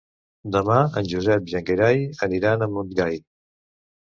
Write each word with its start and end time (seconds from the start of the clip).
Demà 0.53 0.77
en 1.01 1.09
Josep 1.11 1.51
i 1.51 1.57
en 1.59 1.67
Gerai 1.67 2.01
aniran 2.29 2.65
a 2.65 2.71
Montgai. 2.79 3.21